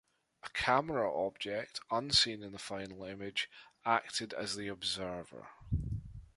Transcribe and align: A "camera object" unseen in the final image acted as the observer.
A 0.41 0.49
"camera 0.49 1.07
object" 1.27 1.79
unseen 1.91 2.41
in 2.41 2.53
the 2.53 2.57
final 2.57 3.03
image 3.03 3.47
acted 3.85 4.33
as 4.33 4.55
the 4.55 4.67
observer. 4.67 5.49